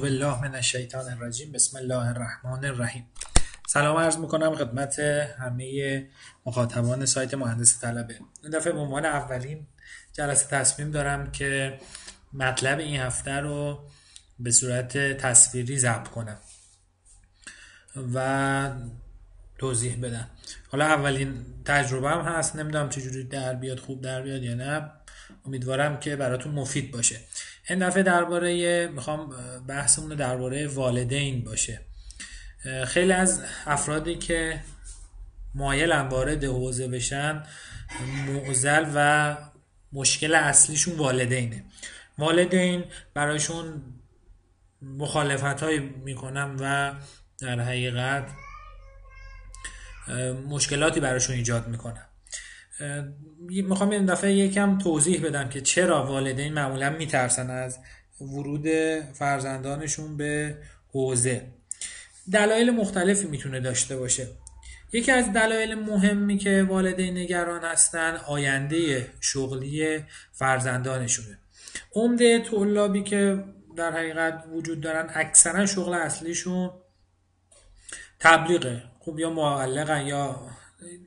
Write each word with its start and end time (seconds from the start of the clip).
بالله 0.00 0.40
من 0.42 0.54
الشیطان 0.54 1.12
الرجیم. 1.12 1.52
بسم 1.52 1.76
الله 1.76 2.06
الرحمن 2.08 2.64
الرحیم. 2.64 3.06
سلام 3.68 3.96
عرض 3.96 4.16
می‌کنم 4.16 4.54
خدمت 4.54 4.98
همه 5.38 6.08
مخاطبان 6.46 7.06
سایت 7.06 7.34
مهندس 7.34 7.80
طلبه. 7.80 8.18
این 8.42 8.52
دفعه 8.52 8.72
به 8.72 8.78
عنوان 8.78 9.04
اولین 9.04 9.66
جلسه 10.12 10.46
تصمیم 10.46 10.90
دارم 10.90 11.32
که 11.32 11.78
مطلب 12.32 12.78
این 12.78 13.00
هفته 13.00 13.32
رو 13.32 13.88
به 14.38 14.50
صورت 14.50 14.98
تصویری 14.98 15.78
ضبط 15.78 16.08
کنم 16.08 16.38
و 18.14 18.70
توضیح 19.58 20.00
بدم. 20.02 20.30
حالا 20.68 20.84
اولین 20.84 21.44
تجربه 21.64 22.10
هم 22.10 22.20
هست. 22.20 22.56
نمی‌دونم 22.56 22.88
چجوری 22.88 23.24
در 23.24 23.54
بیاد 23.54 23.78
خوب 23.78 24.02
در 24.02 24.22
بیاد 24.22 24.42
یا 24.42 24.54
نه. 24.54 24.90
امیدوارم 25.46 26.00
که 26.00 26.16
براتون 26.16 26.54
مفید 26.54 26.90
باشه. 26.90 27.20
این 27.68 27.88
دفعه 27.88 28.02
درباره 28.02 28.86
می‌خوام 28.86 29.34
بحثمون 29.68 30.08
درباره 30.08 30.66
والدین 30.66 31.44
باشه. 31.44 31.80
خیلی 32.86 33.12
از 33.12 33.42
افرادی 33.66 34.14
که 34.14 34.60
مایلن 35.54 36.08
وارد 36.08 36.44
حوزه 36.44 36.88
بشن 36.88 37.42
معزل 38.26 38.86
و 38.94 39.36
مشکل 39.92 40.34
اصلیشون 40.34 40.96
والدینه. 40.96 41.64
والدین 42.18 42.84
براشون 43.14 43.82
مخالفت 44.82 45.62
های 45.62 45.78
می‌کنن 45.78 46.56
و 46.60 46.94
در 47.40 47.60
حقیقت 47.60 48.30
مشکلاتی 50.48 51.00
براشون 51.00 51.36
ایجاد 51.36 51.68
می‌کنن. 51.68 52.06
می‌خوام 53.40 53.90
این 53.90 54.06
دفعه 54.06 54.32
یکم 54.32 54.78
توضیح 54.78 55.24
بدم 55.24 55.48
که 55.48 55.60
چرا 55.60 56.06
والدین 56.06 56.52
معمولا 56.52 56.90
میترسن 56.90 57.50
از 57.50 57.78
ورود 58.20 58.68
فرزندانشون 59.12 60.16
به 60.16 60.58
حوزه. 60.92 61.46
دلایل 62.32 62.70
مختلفی 62.70 63.26
می‌تونه 63.26 63.60
داشته 63.60 63.96
باشه. 63.96 64.28
یکی 64.92 65.12
از 65.12 65.32
دلایل 65.32 65.74
مهمی 65.74 66.38
که 66.38 66.66
والدین 66.68 67.18
نگران 67.18 67.64
هستن 67.64 68.16
آینده 68.26 69.06
شغلی 69.20 70.04
فرزندانشونه. 70.32 71.38
عمده 71.94 72.38
طلابی 72.38 73.02
که 73.02 73.44
در 73.76 73.92
حقیقت 73.92 74.44
وجود 74.52 74.80
دارن 74.80 75.10
اکثرا 75.14 75.66
شغل 75.66 75.94
اصلیشون 75.94 76.70
تبلیغه. 78.20 78.82
خوب 78.98 79.18
یا 79.18 79.30
معلقن 79.30 80.06
یا 80.06 80.40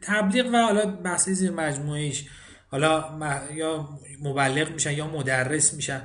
تبلیغ 0.01 0.49
و 0.53 0.57
حالا 0.57 0.85
بحثی 0.85 1.33
زیر 1.33 1.51
مجموعیش 1.51 2.27
حالا 2.71 3.05
یا 3.53 3.89
مبلغ 4.23 4.71
میشن 4.71 4.91
یا 4.91 5.07
مدرس 5.07 5.73
میشن. 5.73 6.01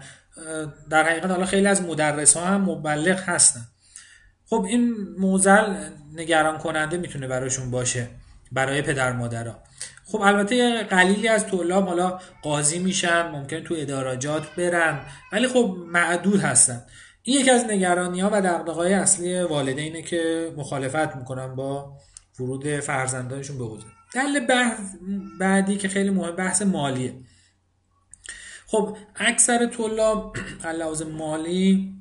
در 0.91 1.03
حقیقت 1.03 1.31
حالا 1.31 1.45
خیلی 1.45 1.67
از 1.67 1.83
مدرس 1.83 2.37
ها 2.37 2.45
هم 2.45 2.61
مبلغ 2.61 3.19
هستن. 3.29 3.61
خب 4.47 4.65
این 4.69 4.95
موزل 5.19 5.77
نگران 6.15 6.59
کننده 6.59 6.97
می‌تونه 6.97 7.27
براشون 7.27 7.71
باشه 7.71 8.09
برای 8.53 8.83
پدر 8.83 9.13
مادرها. 9.13 9.59
خب 10.05 10.21
البته 10.21 10.83
قلیلی 10.83 11.29
از 11.29 11.47
طلاب 11.47 11.87
حالا 11.87 12.19
قاضی 12.43 12.79
میشن 12.79 13.23
ممکن 13.23 13.61
تو 13.61 13.75
اداراجات 13.79 14.55
برن 14.55 15.01
ولی 15.33 15.49
خب 15.49 15.77
معدود 15.87 16.41
هستن. 16.41 16.83
این 17.23 17.41
یکی 17.41 17.51
از 17.51 17.65
نگرانی 17.65 18.21
ها 18.21 18.31
و 18.33 18.41
دقدقای 18.41 18.95
اصلی 18.95 19.43
والدینه 19.43 20.03
که 20.03 20.53
مخالفت 20.57 21.17
می‌کنن 21.17 21.55
با 21.55 21.99
ورود 22.41 22.81
فرزندانشون 22.81 23.59
به 23.59 23.65
حوزه. 23.65 23.87
دلیل 24.15 24.47
بعدی 25.41 25.77
که 25.77 25.89
خیلی 25.89 26.11
مهم 26.11 26.37
بحث 26.37 26.63
مالیه. 26.63 27.15
خب 28.67 28.97
اکثر 29.17 29.67
طلاب 29.67 30.37
لحاظ 30.79 31.03
مالی 31.03 31.95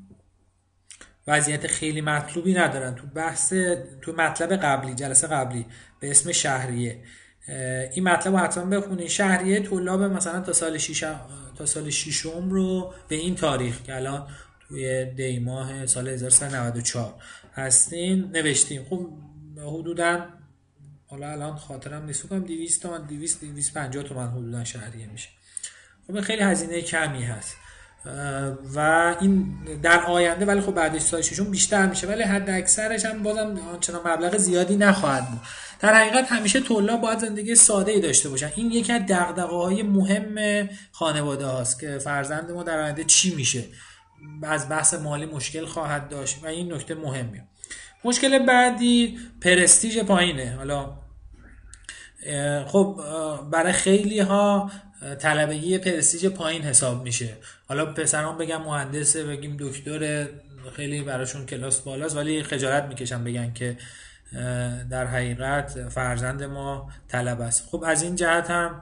وضعیت 1.28 1.67
خیلی 1.67 2.02
مطلوبی 2.02 2.54
ندارن. 2.54 2.95
تو 2.95 3.08
بحث 3.08 3.54
تو 4.02 4.14
مطلب 4.17 4.54
قبلی 4.54 4.95
جلسه 4.95 5.28
قبلی 5.28 5.66
به 6.00 6.11
اسم 6.11 6.31
شهریه. 6.31 7.04
این 7.94 8.04
مطلب 8.04 8.34
رو 8.34 8.39
حتما 8.39 8.66
بخونید 8.66 9.08
شهریه 9.08 9.60
طلاب 9.60 10.02
مثلا 10.02 10.42
تا 10.42 10.54
سال 10.54 10.77
شیش 10.77 11.04
تا 11.58 11.65
سال 11.65 11.89
ششم 11.89 12.50
رو 12.50 12.94
به 13.08 13.15
این 13.15 13.36
تاریخ 13.36 13.83
که 13.83 13.95
الان 13.95 14.27
توی 14.67 15.05
دی 15.05 15.39
ماه 15.39 15.86
سال 15.86 16.08
1394 16.08 17.14
هستین 17.54 18.32
نوشتیم 18.33 18.86
خب 18.89 19.10
حدودا 19.61 20.25
حالا 21.08 21.31
الان 21.31 21.55
خاطرم 21.55 22.05
نیست 22.05 22.27
کنم 22.27 22.39
200 22.39 22.81
تومن 22.81 23.02
200 23.08 23.41
250 23.41 24.03
تومن 24.03 24.27
حدودا 24.27 24.64
شهریه 24.64 25.08
میشه. 25.08 25.30
خب 26.08 26.21
خیلی 26.21 26.41
هزینه 26.41 26.81
کمی 26.81 27.23
هست. 27.23 27.55
و 28.75 28.80
این 29.21 29.58
در 29.83 30.05
آینده 30.05 30.45
ولی 30.45 30.61
خب 30.61 30.71
بعد 30.71 30.99
سال 30.99 31.21
ششم 31.21 31.52
بیشتر 31.52 31.86
میشه 31.86 32.08
ولی 32.08 32.23
حد 32.23 32.49
اکثرش 32.49 33.05
هم 33.05 33.23
بازم 33.23 33.58
آنچنان 33.73 34.08
مبلغ 34.08 34.37
زیادی 34.37 34.77
نخواهد 34.77 35.30
بود. 35.30 35.41
در 35.80 35.93
حقیقت 35.93 36.31
همیشه 36.31 36.59
طلاب 36.61 37.02
باید 37.02 37.20
زندگی 37.20 37.55
ساده 37.55 37.91
ای 37.91 38.02
داشته 38.02 38.30
باشن. 38.30 38.52
این 38.55 38.71
یکی 38.71 38.93
از 38.93 39.02
دغدغه 39.02 39.55
های 39.55 39.83
مهم 39.83 40.70
خانواده 40.91 41.45
هاست 41.45 41.80
که 41.80 41.97
فرزند 41.97 42.52
ما 42.52 42.64
در 42.64 42.80
آینده 42.80 43.03
چی 43.03 43.35
میشه؟ 43.35 43.64
از 44.43 44.70
بحث 44.70 44.93
مالی 44.93 45.25
مشکل 45.25 45.65
خواهد 45.65 46.09
داشت 46.09 46.43
و 46.43 46.47
این 46.47 46.73
نکته 46.73 46.95
مهمیه. 46.95 47.43
مشکل 48.05 48.45
بعدی 48.45 49.19
پرستیژ 49.41 49.97
پایینه. 49.97 50.55
حالا 50.55 50.97
خب 52.65 53.03
برای 53.52 53.71
خیلی 53.73 54.19
ها 54.19 54.71
طلبگی 55.19 55.77
پرستیژ 55.77 56.25
پایین 56.25 56.61
حساب 56.61 57.03
میشه. 57.03 57.37
حالا 57.67 57.86
پسران 57.86 58.37
بگم 58.37 58.61
مهندسه 58.61 59.23
بگیم 59.23 59.58
دکتر 59.59 60.27
خیلی 60.75 61.02
براشون 61.02 61.45
کلاس 61.45 61.80
بالاست 61.80 62.15
ولی 62.15 62.43
خجالت 62.43 62.83
می‌کشن 62.83 63.23
بگن 63.23 63.53
که 63.53 63.77
در 64.89 65.08
حقیقت 65.08 65.89
فرزند 65.89 66.43
ما 66.43 66.91
طلب 67.08 67.41
است. 67.41 67.67
خب 67.71 67.83
از 67.87 68.03
این 68.03 68.15
جهت 68.15 68.49
هم 68.49 68.81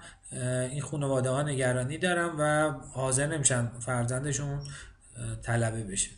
این 0.71 0.81
خانواده 0.81 1.29
ها 1.29 1.43
نگرانی 1.43 1.97
دارن 1.97 2.29
و 2.39 2.71
حاضر 2.93 3.27
نمیشن 3.27 3.67
فرزندشون 3.79 4.61
طلبه 5.43 5.83
بشه. 5.83 6.09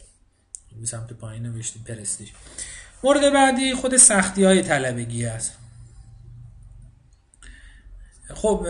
به 0.79 0.85
سمت 0.85 1.13
پایین 1.13 1.43
نوشتیم 1.43 1.83
پرستیژ. 1.87 2.29
مورد 3.03 3.33
بعدی 3.33 3.73
خود 3.73 3.97
سختی 3.97 4.43
های 4.43 4.61
طلبگی 4.61 5.25
است. 5.25 5.57
خب 8.33 8.63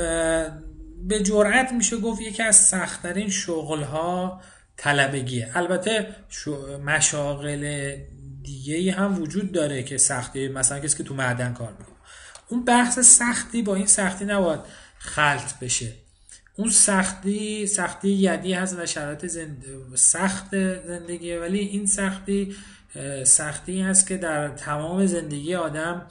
به 1.08 1.24
جرأت 1.24 1.72
میشه 1.72 1.98
گفت 1.98 2.22
یکی 2.22 2.44
از 2.44 2.56
سختترین 2.56 3.30
شغل 3.30 3.84
ها 3.84 4.42
طلبگیه 4.78 5.52
البته 5.56 6.16
مشاغل 6.86 7.96
دیگه 8.44 8.92
هم 8.92 9.22
وجود 9.22 9.52
داره 9.52 9.84
که 9.84 9.98
سختی 9.98 10.48
مثلا 10.48 10.80
کسی 10.80 10.98
که 10.98 11.04
تو 11.04 11.14
معدن 11.14 11.54
کار 11.54 11.72
می‌کنه. 11.72 11.96
اون 12.48 12.66
بحث 12.66 13.00
سختی 13.00 13.62
با 13.62 13.76
این 13.76 13.88
سختی 13.88 14.26
نباید 14.26 14.60
خلط 14.98 15.60
بشه. 15.60 15.94
اون 16.56 16.70
سختی 16.70 17.68
سختی 17.68 18.10
یدی 18.10 18.54
هست 18.54 18.80
و 18.80 18.86
شرایط 18.86 19.26
زند... 19.26 19.66
سخت 19.96 20.50
زندگیه 20.88 21.40
ولی 21.40 21.60
این 21.60 21.86
سختی 21.86 22.56
سختی 23.24 23.82
هست 23.82 24.08
که 24.08 24.18
در 24.18 24.48
تمام 24.48 25.06
زندگی 25.06 25.56
آدم 25.56 26.08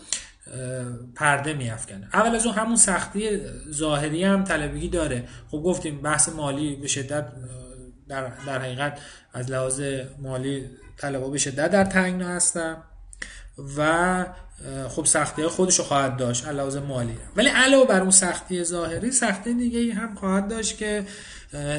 پرده 1.14 1.52
میافکنه. 1.52 2.08
اول 2.12 2.34
از 2.34 2.46
اون 2.46 2.54
همون 2.54 2.76
سختی 2.76 3.40
ظاهری 3.70 4.24
هم 4.24 4.44
طلبگی 4.44 4.88
داره. 4.88 5.28
خب 5.50 5.58
گفتیم 5.58 6.02
بحث 6.02 6.28
مالی 6.28 6.76
به 6.76 6.86
شدت 6.86 7.26
در, 8.08 8.32
در 8.46 8.58
حقیقت 8.58 8.98
از 9.32 9.50
لحاظ 9.50 9.82
مالی 10.18 10.70
طلبا 10.96 11.28
به 11.30 11.38
شدت 11.38 11.70
در 11.70 11.84
تنگنا 11.84 12.28
هستن. 12.28 12.76
و 13.76 14.26
خب 14.88 15.04
سختی 15.04 15.46
خودش 15.46 15.78
رو 15.78 15.84
خواهد 15.84 16.16
داشت 16.16 16.48
لحاظ 16.48 16.76
مالی. 16.76 17.16
ولی 17.36 17.48
علاوه 17.48 17.86
بر 17.86 18.00
اون 18.00 18.10
سختی 18.10 18.64
ظاهری 18.64 19.10
سختی 19.10 19.54
دیگه 19.54 19.94
هم 19.94 20.14
خواهد 20.14 20.48
داشت 20.48 20.78
که 20.78 21.04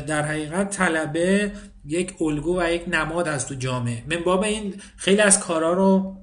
در 0.08 0.22
حقیقت 0.22 0.70
طلبه 0.70 1.52
یک 1.86 2.16
الگو 2.22 2.62
و 2.62 2.72
یک 2.72 2.84
نماد 2.88 3.28
از 3.28 3.48
تو 3.48 3.56
جامعه. 3.56 4.04
من 4.08 4.24
باب 4.24 4.44
این 4.44 4.82
خیلی 4.98 5.22
از 5.22 5.40
کارا 5.40 5.74
رو 5.74 6.18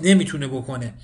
نمی‌تونه 0.00 0.48
بکنه. 0.48 0.94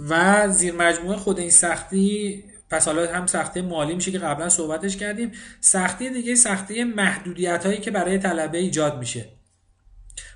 و 0.00 0.48
زیر 0.48 0.74
مجموعه 0.74 1.16
خود 1.16 1.38
این 1.38 1.50
سختی 1.50 2.44
پس 2.70 2.86
حالا 2.88 3.12
هم 3.12 3.26
سختی 3.26 3.60
مالی 3.60 3.94
میشه 3.94 4.10
که 4.10 4.18
قبلا 4.18 4.48
صحبتش 4.48 4.96
کردیم 4.96 5.32
سختی 5.60 6.10
دیگه 6.10 6.34
سختی 6.34 6.84
محدودیت 6.84 7.66
هایی 7.66 7.78
که 7.78 7.90
برای 7.90 8.18
طلبه 8.18 8.58
ایجاد 8.58 8.98
میشه. 8.98 9.28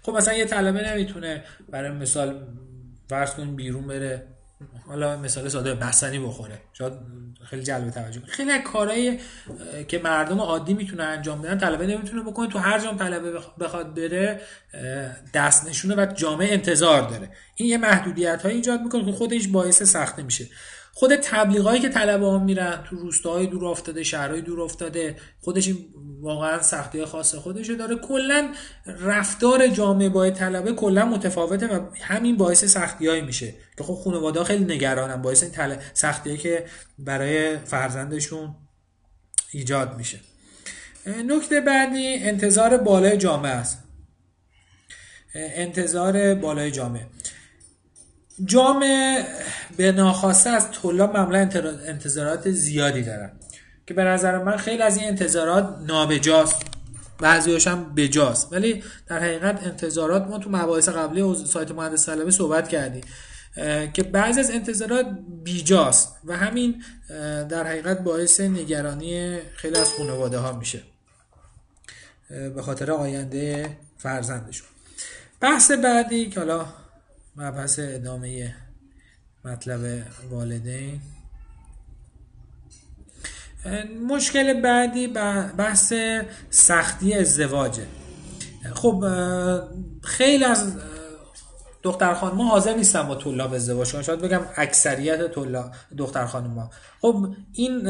خب 0.02 0.12
مثلا 0.12 0.34
یه 0.34 0.44
طلبه 0.44 0.90
نمی‌تونه 0.90 1.44
برای 1.70 1.90
مثال 1.90 2.46
فرض 3.12 3.35
کن 3.35 3.56
بیرون 3.56 3.87
بره. 3.87 4.26
حالا 4.87 5.17
مثال 5.17 5.49
ساده 5.49 5.75
بستنی 5.75 6.19
بخوره. 6.19 6.59
شاید 6.73 6.93
خیلی 7.44 7.62
جلب 7.62 7.91
توجه 7.91 8.20
خیلی 8.26 8.50
از 8.50 8.61
کارهایی 8.62 9.20
که 9.88 9.99
مردم 9.99 10.41
عادی 10.41 10.75
می‌تونه 10.75 11.03
انجام 11.03 11.43
بدن 11.43 11.59
طلبه 11.59 11.87
نمی‌تونه 11.87 12.23
بکنه. 12.23 12.49
تو 12.49 12.59
هر 12.59 12.79
جام 12.79 12.97
طلبه 12.97 13.32
بخواد 13.61 13.94
بره 13.94 14.41
دست 15.35 15.69
نشونه 15.69 15.94
و 15.94 16.06
جامعه 16.14 16.53
انتظار 16.53 17.09
داره. 17.11 17.31
این 17.55 17.69
یه 17.69 17.79
محدودیت 17.79 18.43
های 18.43 18.55
ایجاد 18.55 18.81
می‌کنه 18.81 19.05
که 19.05 19.12
خودش 19.12 19.49
باعث 19.49 19.82
سخته 19.82 20.23
میشه. 20.23 20.47
خود 20.94 21.17
تبلیغایی 21.17 21.81
که 21.81 21.89
طلبه 21.89 22.27
ها 22.27 22.39
میرن 22.39 22.83
تو 22.91 22.97
روستاهای 22.97 23.47
دور 23.47 23.65
افتاده 23.65 24.03
شهرهای 24.03 24.41
دور 24.41 24.61
افتاده 24.61 25.17
خودش 25.41 25.69
این 25.69 25.87
واقعا 26.21 26.62
سختی 26.62 27.05
خاص 27.05 27.35
خودشو 27.35 27.73
داره. 27.73 27.97
کلا 27.97 28.53
رفتار 28.87 29.69
جامعه 29.69 30.09
با 30.09 30.31
طلبه 30.31 30.73
کلا 30.73 31.05
متفاوته 31.05 31.67
و 31.67 31.87
همین 32.00 32.37
باعث 32.37 32.65
سختیایی 32.65 33.21
میشه 33.23 33.55
که 33.79 33.85
خب 33.85 33.94
خانواده 33.94 34.44
خیلی 34.44 34.75
نگرانن. 34.75 35.23
باعث 35.23 35.43
این 35.43 35.53
تل... 35.53 35.77
سختیایی 35.94 36.39
که 36.39 36.65
برای 36.99 37.59
فرزندشون 37.59 38.55
ایجاد 39.53 39.97
میشه. 39.97 40.21
نکته 41.27 41.61
بعدی 41.61 42.15
انتظار 42.15 42.77
بالای 42.77 43.17
جامعه 43.17 43.53
است. 43.53 43.79
انتظار 45.35 46.35
بالای 46.35 46.71
جامعه. 46.71 47.06
جامعه 48.44 49.27
به 49.77 49.93
ناخواسته 49.93 50.50
از 50.50 50.71
طلاب 50.71 51.17
معمولا 51.17 51.39
انتظارات 51.87 52.50
زیادی 52.50 53.03
دارن. 53.03 53.33
که 53.87 53.94
به 53.94 54.05
نظر 54.05 54.39
من 54.39 54.56
خیلی 54.56 54.83
از 54.83 54.97
این 54.97 55.09
انتظارات 55.09 55.77
نابجاست. 55.87 56.62
بعضیاش 57.19 57.67
هم 57.67 57.94
بجاست. 57.94 58.53
ولی 58.53 58.85
در 59.06 59.19
حقیقت 59.19 59.67
انتظارات 59.67 60.23
ما 60.23 60.39
تو 60.39 60.50
مباحث 60.50 60.89
قبلی 60.89 61.44
سایت 61.44 61.71
مهندس 61.71 62.06
طلبه 62.06 62.31
صحبت 62.31 62.69
کردیم 62.69 63.05
که 63.93 64.03
بعضی 64.03 64.41
از 64.41 64.50
انتظارات 64.50 65.06
بیجاست 65.44 66.17
و 66.25 66.37
همین 66.37 66.83
در 67.49 67.67
حقیقت 67.67 68.00
باعث 68.00 68.41
نگرانی 68.41 69.39
خیلی 69.56 69.77
از 69.77 69.93
خانواده 69.93 70.39
ها 70.39 70.53
میشه 70.53 70.83
به 72.29 72.62
خاطر 72.62 72.91
آینده 72.91 73.77
فرزندشون. 73.99 74.69
بحث 75.41 75.71
بعدی 75.71 76.31
که 76.31 76.41
حالا 76.41 76.67
مبحث 77.37 77.79
ادامه 77.79 78.55
مطلب 79.44 80.02
والدین. 80.31 81.00
مشکل 84.08 84.61
بعدی 84.61 85.06
بحث 85.56 85.93
سختی 86.50 87.14
ازدواجه 87.14 87.87
خب 88.75 89.05
خیلی 90.02 90.44
از 90.44 90.76
دختر 91.82 92.14
خانم 92.14 92.40
حاضر 92.40 92.75
نیستن 92.75 93.02
با 93.02 93.14
طلاب 93.14 93.52
ازدواج 93.52 93.93
کنن. 93.93 94.02
شاید 94.02 94.20
بگم 94.20 94.40
اکثریت 94.56 95.34
طلاب 95.34 95.70
دختر 95.99 96.26
خانم 96.26 96.70
خب 97.00 97.34
این 97.52 97.88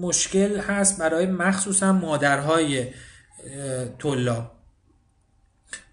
مشکل 0.00 0.60
هست 0.60 0.98
برای 0.98 1.26
مخصوصا 1.26 1.92
مادرهای 1.92 2.86
طلاب. 3.98 4.61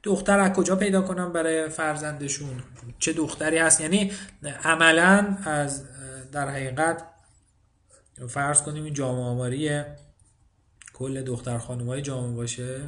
دختر 0.04 0.40
از 0.40 0.54
کجا 0.54 0.76
پیدا 0.76 1.02
کنم 1.02 1.34
برای 1.34 1.70
فرزندشون؟ 1.70 2.64
چه 3.00 3.14
دختری 3.14 3.58
هست؟ 3.58 3.82
یعنی 3.82 4.12
عملا 4.64 5.38
از 5.46 5.84
در 6.32 6.50
حقیقت 6.50 7.04
فرض 8.28 8.62
کنیم 8.62 8.84
این 8.84 8.94
جامعه 8.94 9.24
آماری 9.24 9.82
کل 10.94 11.22
دختر 11.22 11.58
های 11.58 12.02
جامعه 12.02 12.36
باشه. 12.36 12.82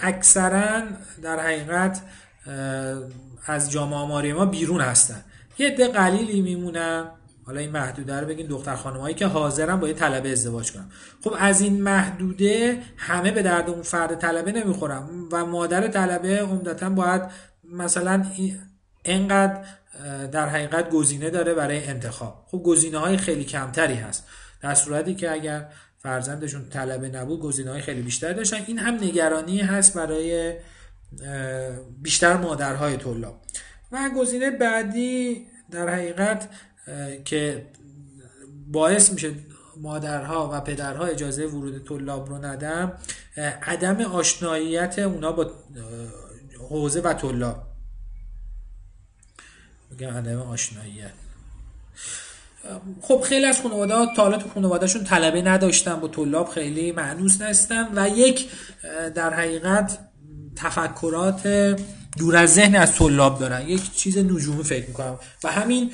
اکثرا 0.00 0.82
در 1.22 1.40
حقیقت 1.40 2.02
از 3.46 3.70
جامعه 3.70 3.98
آماری 3.98 4.32
ما 4.32 4.46
بیرون 4.46 4.80
هستن. 4.80 5.24
یه 5.58 5.68
عده 5.68 5.88
قلیلی 5.88 6.40
میمونن. 6.40 7.10
حالا 7.48 7.60
این 7.60 7.70
محدوده 7.70 8.20
رو 8.20 8.26
بگین 8.26 8.46
دختر 8.46 8.76
خانمایی 8.76 9.14
که 9.14 9.26
حاضرن 9.26 9.76
با 9.76 9.88
یه 9.88 9.94
طلبه 9.94 10.32
ازدواج 10.32 10.72
کنن. 10.72 10.86
خب 11.24 11.34
از 11.38 11.60
این 11.60 11.82
محدوده 11.82 12.82
همه 12.96 13.30
به 13.30 13.42
درد 13.42 13.70
اون 13.70 13.82
فرد 13.82 14.14
طلبه 14.14 14.52
نمی‌خورن 14.52 15.08
و 15.32 15.46
مادر 15.46 15.88
طلبه 15.88 16.42
عمدتا 16.42 16.90
باید 16.90 17.22
مثلا 17.72 18.26
اینقدر 19.02 19.64
در 20.26 20.48
حقیقت 20.48 20.90
گزینه 20.90 21.30
داره 21.30 21.54
برای 21.54 21.86
انتخاب. 21.86 22.44
خب 22.50 22.58
گزینه 22.58 22.98
های 22.98 23.16
خیلی 23.16 23.44
کمتری 23.44 23.94
هست. 23.94 24.24
در 24.62 24.74
صورتی 24.74 25.14
که 25.14 25.32
اگر 25.32 25.68
فرزندشون 25.98 26.68
طلبه 26.68 27.08
نبود 27.08 27.40
گزینه 27.40 27.70
های 27.70 27.80
خیلی 27.80 28.02
بیشتر 28.02 28.32
داشتن. 28.32 28.64
این 28.66 28.78
هم 28.78 28.94
نگرانی 28.94 29.60
هست 29.60 29.94
برای 29.94 30.54
بیشتر 32.02 32.36
مادرهای 32.36 32.96
طلاب. 32.96 33.40
و 33.92 34.10
گزینه 34.16 34.50
بعدی 34.50 35.46
در 35.70 35.88
حقیقت 35.88 36.48
که 37.24 37.66
باعث 38.66 39.12
میشه 39.12 39.34
مادرها 39.76 40.50
و 40.52 40.60
پدرها 40.60 41.04
اجازه 41.04 41.46
ورود 41.46 41.88
طلاب 41.88 42.28
رو 42.28 42.44
ندم 42.44 42.92
عدم 43.62 44.00
آشناییت 44.00 44.98
اونا 44.98 45.32
با 45.32 45.50
حوزه 46.68 47.00
و 47.00 47.12
طلاب. 47.12 47.62
میگم 49.90 50.16
عدم 50.16 50.40
آشناییت. 50.40 51.12
خب 53.02 53.20
خیلی 53.20 53.46
از 53.46 53.60
خانواده 53.60 53.94
ها 53.94 54.06
تا 54.16 54.22
حالا 54.22 54.38
تو 54.38 54.48
خانوادهشون 54.48 55.04
طلبه 55.04 55.42
نداشتن 55.42 56.00
با 56.00 56.08
طلاب 56.08 56.48
خیلی 56.48 56.92
معنوس 56.92 57.42
نیستن 57.42 57.88
و 57.94 58.08
یک 58.08 58.50
در 59.14 59.34
حقیقت 59.34 59.98
تفکرات 60.56 61.46
دور 62.18 62.36
از 62.36 62.54
ذهن 62.54 62.76
از 62.76 62.94
طلاب 62.94 63.38
دارن. 63.38 63.68
یک 63.68 63.92
چیز 63.96 64.18
نجومی 64.18 64.64
فکر 64.64 64.88
می‌کنم. 64.88 65.18
و 65.44 65.52
همین 65.52 65.92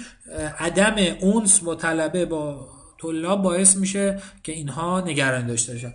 عدم 0.59 0.95
اونس 1.21 1.59
با 1.61 1.75
طلبه 1.75 2.27
با 2.27 2.69
طلاب 3.03 3.43
باعث 3.43 3.77
میشه 3.77 4.23
که 4.43 4.53
اینها 4.53 5.01
نگران 5.01 5.47
داشته 5.47 5.73
باشن. 5.73 5.95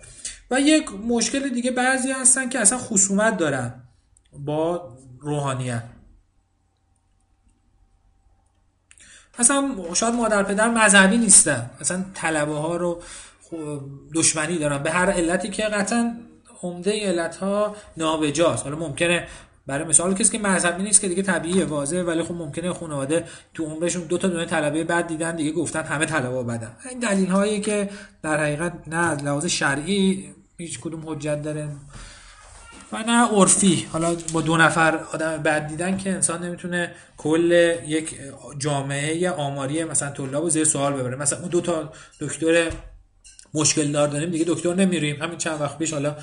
و 0.50 0.60
یک 0.60 0.92
مشکل 0.92 1.48
دیگه 1.48 1.70
بعضی 1.70 2.12
هستن 2.12 2.48
که 2.48 2.58
اصلا 2.58 2.78
خصومت 2.78 3.36
دارن 3.36 3.74
با 4.32 4.92
روحانیت. 5.20 5.82
اصلا 9.38 9.76
شاید 9.94 10.14
مادر 10.14 10.42
پدر 10.42 10.68
مذهبی 10.68 11.18
نیستن. 11.18 11.70
اصلا 11.80 12.04
طلبه 12.14 12.54
ها 12.54 12.76
رو 12.76 13.02
دشمنی 14.14 14.58
دارن. 14.58 14.82
به 14.82 14.90
هر 14.90 15.10
علتی 15.10 15.50
که 15.50 15.62
قطعا 15.62 16.16
عمده 16.62 17.06
علت 17.06 17.36
ها 17.36 17.76
نابجاست. 17.96 18.64
حالا 18.64 18.76
ممکنه 18.76 19.28
برای 19.70 19.84
مثال 19.84 20.14
کسی 20.14 20.38
که 20.38 20.38
مذهبی 20.38 20.82
نیست 20.82 21.00
که 21.00 21.08
دیگه 21.08 21.22
طبیعیه 21.22 21.64
واضحه 21.64 22.02
ولی 22.02 22.22
خب 22.22 22.34
ممکنه 22.34 22.72
خانواده 22.72 23.24
تو 23.54 23.64
عمرشون 23.64 24.02
دو 24.02 24.18
تا 24.18 24.28
دونه 24.28 24.44
طلبه 24.44 24.84
بعد 24.84 25.06
دیدن 25.06 25.36
دیگه 25.36 25.52
گفتن 25.52 25.82
همه 25.82 26.06
طلبه 26.06 26.42
بدن. 26.42 26.70
این 26.90 26.98
دلیل 26.98 27.28
هایی 27.28 27.60
که 27.60 27.90
در 28.22 28.40
حقیقت 28.40 28.72
نه 28.86 28.96
از 28.96 29.24
لحاظ 29.24 29.46
شرعی 29.46 30.30
هیچ 30.58 30.80
کدوم 30.80 31.08
حجت 31.08 31.42
داره 31.42 31.68
و 32.92 33.02
نه 33.02 33.28
عرفی. 33.28 33.86
حالا 33.92 34.16
با 34.32 34.40
دو 34.40 34.56
نفر 34.56 35.00
آدم 35.12 35.36
بعد 35.36 35.66
دیدن 35.66 35.96
که 35.96 36.10
انسان 36.10 36.44
نمی‌تونه 36.44 36.92
کل 37.16 37.76
یک 37.86 38.14
جامعه 38.58 39.30
آماری 39.30 39.84
مثلا 39.84 40.10
طلاب 40.10 40.48
زیر 40.48 40.64
سوال 40.64 40.92
ببره. 40.92 41.16
مثلا 41.16 41.38
اون 41.38 41.48
دو 41.48 41.60
تا 41.60 41.92
دکتر 42.20 42.70
مشکل 43.54 43.92
دار 43.92 44.08
داریم 44.08 44.30
دیگه 44.30 44.44
دکتر 44.48 44.74
نمیریم. 44.74 45.22
همین 45.22 45.38
چند 45.38 45.60
وقت 45.60 45.78
پیش 45.78 45.92
حالا 45.92 46.16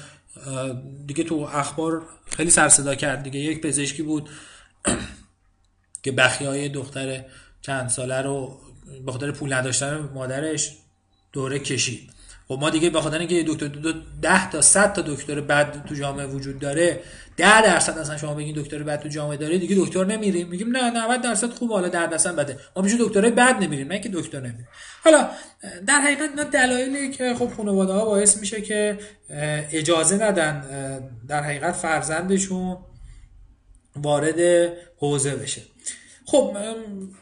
دیگه 1.08 1.24
تو 1.24 1.36
اخبار 1.36 2.02
خیلی 2.26 2.50
سر 2.50 2.70
صدا 2.70 2.96
کرد. 2.96 3.24
دیگه 3.24 3.40
یک 3.40 3.62
پزشکی 3.62 4.04
بود 4.04 4.30
که 6.04 6.16
های 6.42 6.70
دختر 6.70 7.26
چند 7.62 7.90
ساله 7.90 8.22
رو 8.22 8.60
به 9.06 9.12
خاطر 9.12 9.32
پول 9.32 9.54
نداشتن 9.54 10.10
مادرش 10.14 10.72
دوره 11.32 11.60
کشید. 11.60 12.17
خب 12.48 12.58
ما 12.62 12.70
دیگه 12.70 12.90
به 12.90 13.02
خاطر 13.02 13.20
اینکه 13.20 13.44
دکتر 13.48 13.68
دو 13.68 13.94
ده 14.22 14.50
تا 14.50 14.62
100 14.62 14.94
تا 14.94 15.02
دکتر 15.02 15.42
بد 15.42 15.86
تو 15.88 15.96
جامعه 15.96 16.26
وجود 16.26 16.60
داره 16.60 17.00
10 17.38 17.62
درصد 17.62 17.98
اصلا 17.98 18.18
شما 18.18 18.34
بگین 18.34 18.56
دکتر 18.56 18.84
بد 18.84 19.02
تو 19.02 19.10
جامعه 19.10 19.38
داره 19.38 19.58
دیگه 19.58 19.76
دکتر 19.80 20.06
نمیریم. 20.06 20.48
میگیم 20.48 20.78
نه 20.78 20.90
90 20.90 21.22
درصد 21.22 21.50
خوب 21.50 21.72
حالا 21.72 21.88
10 21.88 22.08
درصد 22.08 22.36
بده. 22.36 22.58
ما 22.76 22.82
میشه 22.82 22.96
دکترای 23.00 23.32
بد 23.32 23.64
نمیریم 23.64 23.88
نه 23.88 24.00
که 24.00 24.10
دکتر 24.10 24.40
نمیریم. 24.40 24.68
حالا 25.04 25.30
در 25.88 26.00
حقیقت 26.02 26.30
اینا 26.30 26.44
دلایلی 26.44 27.12
که 27.12 27.36
خب 27.40 27.50
خانواده 27.58 27.94
ها 27.94 28.06
باعث 28.06 28.38
میشه 28.38 28.62
که 28.62 28.98
اجازه 29.72 30.24
ندن 30.24 30.64
در 31.28 31.44
حقیقت 31.44 31.76
فرزندشون 31.76 32.78
وارد 33.96 34.70
حوزه 34.98 35.36
بشه. 35.36 35.62
خب 36.28 36.58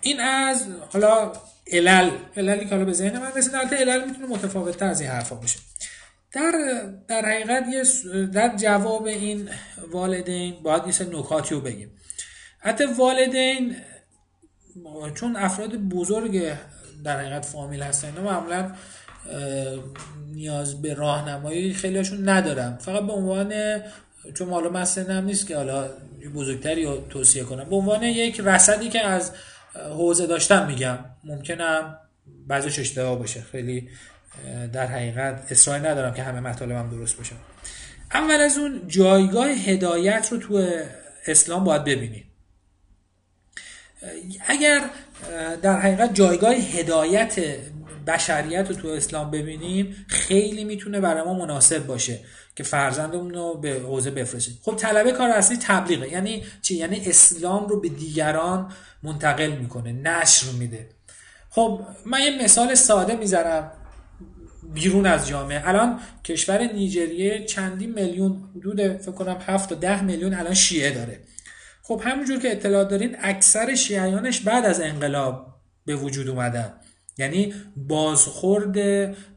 این 0.01 0.19
از 0.19 0.65
حالا 0.93 1.33
علل. 1.71 2.12
عللی 2.38 2.65
که 2.65 2.69
حالا 2.69 2.85
به 2.85 2.93
ذهن 2.93 3.19
من 3.19 3.31
رسید 3.35 3.55
البته 3.55 3.75
علل 3.75 4.05
می‌تونه 4.05 4.27
متفاوت 4.27 4.77
تر 4.77 4.85
از 4.85 5.01
این 5.01 5.09
حرفا 5.09 5.35
باشه. 5.35 5.59
در 6.31 6.51
در 7.07 7.25
حقیقت 7.25 7.63
در 8.31 8.55
جواب 8.55 9.05
این 9.05 9.50
والدین 9.91 10.55
باید 10.63 10.83
یه 10.88 11.19
نکاتی 11.19 11.55
رو 11.55 11.62
بگیم. 11.62 11.91
حتی 12.59 12.85
والدین 12.85 13.75
چون 15.13 15.35
افراد 15.35 15.75
بزرگ 15.75 16.53
در 17.03 17.19
حقیقت 17.19 17.45
فامیل 17.45 17.83
هستن 17.83 18.07
اینا 18.07 18.21
معمولا 18.21 18.71
نیاز 20.33 20.81
به 20.81 20.93
راهنمایی 20.93 21.74
خیلیشون 21.74 22.29
ندارم 22.29 22.77
فقط 22.77 23.03
به 23.03 23.13
عنوان 23.13 23.53
چون 24.34 24.50
حالا 24.50 24.70
من 24.70 25.25
نیست 25.25 25.48
که 25.48 25.58
حالا 25.58 25.89
بزرگتری 26.36 26.86
رو 26.86 27.08
توصیه 27.10 27.44
کنم. 27.44 27.70
به 27.70 27.75
عنوان 27.75 28.03
یک 28.03 28.39
رصدی 28.39 28.89
که 28.89 29.01
از 29.01 29.32
حوزه 29.75 30.27
داشتم 30.27 30.67
میگم 30.67 30.98
ممکنم 31.24 31.98
بعضیش 32.48 32.79
اشتباه 32.79 33.20
باشه. 33.20 33.41
خیلی 33.41 33.89
در 34.74 34.88
حقیقت 34.88 35.48
اصراری 35.50 35.84
ندارم 35.84 36.13
که 36.13 36.24
همه 36.24 36.39
مطالبم 36.39 36.89
درست 36.89 37.17
باشه. 37.17 37.36
اول 38.13 38.41
از 38.41 38.58
اون 38.58 38.82
جایگاه 38.88 39.48
هدایت 39.48 40.27
رو 40.32 40.38
تو 40.38 40.67
اسلام 41.27 41.63
باید 41.63 41.84
ببینید 41.84 42.25
اگر 44.48 44.82
در 45.62 45.79
حقیقت 45.79 46.13
جایگاه 46.13 46.53
هدایت 46.53 47.39
بشریت 48.08 48.70
رو 48.70 48.75
تو 48.75 48.88
اسلام 48.88 49.32
ببینیم 49.32 50.05
خیلی 50.08 50.63
می‌تونه 50.63 51.00
برای 51.00 51.24
ما 51.24 51.34
مناسب 51.34 51.86
باشه. 51.86 52.20
که 52.55 52.63
فرزندمون 52.63 53.33
رو 53.33 53.57
به 53.57 53.74
حوزه 53.74 54.12
بفرستیم 54.12 54.59
خب 54.62 54.75
طلبه 54.75 55.12
کار 55.12 55.29
اصلی 55.29 55.57
تبلیغه. 55.57 56.12
یعنی 56.12 56.43
چی؟ 56.62 56.75
یعنی 56.75 57.01
اسلام 57.05 57.67
رو 57.67 57.79
به 57.81 57.89
دیگران 57.89 58.71
منتقل 59.03 59.51
می‌کنه 59.51 59.91
نشر 59.91 60.51
میده. 60.51 60.89
خب 61.50 61.81
من 62.05 62.19
یه 62.19 62.43
مثال 62.43 62.75
ساده 62.75 63.15
می‌ذارم 63.15 63.71
بیرون 64.74 65.05
از 65.05 65.27
جامعه. 65.27 65.67
الان 65.69 66.00
کشور 66.24 66.74
نیجریه 66.74 67.45
چندین 67.45 67.93
میلیون 67.93 68.50
حدود 68.55 68.97
فکر 68.97 69.12
کنم 69.12 69.38
7 69.47 69.69
تا 69.69 69.75
10 69.75 70.03
میلیون 70.03 70.33
الان 70.33 70.53
شیعه 70.53 70.91
داره. 70.91 71.19
خب 71.83 72.01
همونجور 72.05 72.39
که 72.39 72.51
اطلاع 72.51 72.83
دارین 72.83 73.17
اکثر 73.21 73.75
شیعیانش 73.75 74.39
بعد 74.41 74.65
از 74.65 74.81
انقلاب 74.81 75.47
به 75.85 75.95
وجود 75.95 76.29
اومدن. 76.29 76.74
یعنی 77.17 77.53
بازخورد 77.75 78.74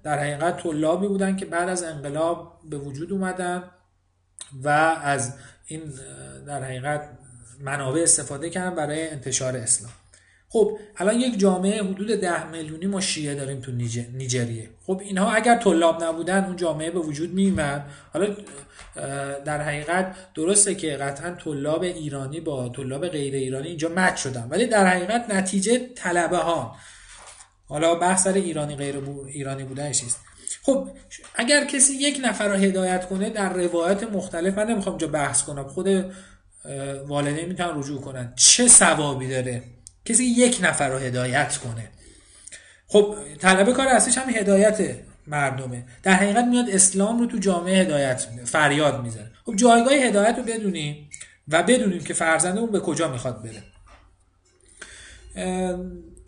در 0.03 0.19
حقیقت 0.19 0.63
طلابی 0.63 1.09
بودن 1.09 1.37
که 1.37 1.47
بعد 1.47 1.69
از 1.69 1.83
انقلاب 1.83 2.61
به 2.71 2.79
وجود 2.79 3.13
اومدن 3.13 3.63
و 4.63 4.69
از 5.03 5.35
این 5.67 5.83
در 6.47 6.63
حقیقت 6.65 7.09
منابع 7.61 8.03
استفاده 8.03 8.51
کردن 8.51 8.75
برای 8.75 9.09
انتشار 9.09 9.57
اسلام. 9.57 9.93
خب 10.51 10.79
الان 10.97 11.21
یک 11.21 11.39
جامعه 11.39 11.83
حدود 11.83 12.21
ده 12.21 12.51
میلیونی 12.51 12.87
ما 12.87 13.01
شیعه 13.01 13.35
داریم 13.35 13.61
تو 13.61 13.73
نیجریه. 14.13 14.71
خب 14.87 15.01
اینها 15.05 15.33
اگر 15.33 15.57
طلاب 15.57 16.05
نبودن 16.05 16.45
اون 16.45 16.57
جامعه 16.57 16.91
به 16.91 16.99
وجود 16.99 17.35
میومد 17.35 17.91
حالا 18.13 18.37
در 19.45 19.63
حقیقت 19.63 20.17
درسته 20.35 20.75
که 20.75 20.97
قطعا 20.97 21.31
طلاب 21.31 21.83
ایرانی 21.83 22.41
با 22.41 22.69
طلاب 22.69 23.09
غیر 23.09 23.35
ایرانی 23.35 23.69
اینجا 23.69 23.89
مچ 23.89 24.17
شدن 24.17 24.49
ولی 24.51 24.67
در 24.67 24.87
حقیقت 24.87 25.31
نتیجه 25.31 25.79
طلبه 25.95 26.39
ها 26.39 26.77
حالا 27.69 27.95
بحث 27.95 28.25
سر 28.25 28.33
ایرانی 28.33 28.77
غیر 28.77 28.97
ایرانی 29.27 29.65
بودنش 29.65 30.03
نیست. 30.03 30.21
خب 30.63 30.89
اگر 31.35 31.65
کسی 31.65 31.93
یک 31.93 32.21
نفر 32.25 32.49
رو 32.49 32.55
هدایت 32.55 33.09
کنه 33.09 33.31
در 33.31 33.53
روایت 33.53 34.03
مختلف 34.03 34.59
من 34.59 34.67
نمی‌خوام 34.67 34.95
اینجا 34.95 35.07
بحث 35.07 35.43
کنم. 35.43 35.69
خود 35.69 36.15
والدین 37.07 37.45
می‌تونن 37.45 37.79
رجوع 37.79 38.01
کنن. 38.01 38.33
چه 38.37 38.69
ثوابی 38.69 39.29
داره 39.29 39.63
کسی 40.05 40.25
یک 40.25 40.59
نفر 40.63 40.89
رو 40.89 40.99
هدایت 40.99 41.57
کنه؟ 41.57 41.91
خب 42.87 43.17
طلبه 43.39 43.73
کار 43.73 43.89
اصلیش 43.89 44.19
هم 44.19 44.31
هدایت 44.31 44.97
مردمه. 45.27 45.85
در 46.03 46.13
حقیقت 46.13 46.45
میاد 46.45 46.71
اسلام 46.71 47.21
رو 47.21 47.27
تو 47.27 47.39
جامعه 47.39 47.83
هدایت 47.83 48.27
فریاد 48.45 49.03
می‌زنه. 49.03 49.31
خب 49.47 49.57
جایگاه 49.57 49.95
هدایت 49.95 50.35
رو 50.39 50.43
بدونیم 50.43 51.11
و 51.49 51.63
بدونیم 51.63 52.05
که 52.05 52.15
فرزندمون 52.15 52.71
به 52.71 52.81
کجا 52.81 53.09
می‌خواد 53.09 53.43
بره. 53.43 53.63